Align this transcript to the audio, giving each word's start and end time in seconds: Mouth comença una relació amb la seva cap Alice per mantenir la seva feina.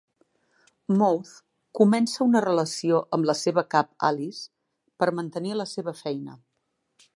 Mouth 1.01 1.33
comença 1.79 2.23
una 2.25 2.41
relació 2.45 3.03
amb 3.17 3.29
la 3.31 3.37
seva 3.43 3.65
cap 3.75 3.93
Alice 4.09 4.51
per 5.03 5.11
mantenir 5.21 5.55
la 5.63 5.71
seva 5.77 5.97
feina. 6.03 6.39